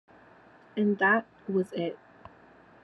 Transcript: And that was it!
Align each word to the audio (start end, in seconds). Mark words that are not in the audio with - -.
And 0.75 0.97
that 0.97 1.27
was 1.47 1.71
it! 1.73 1.99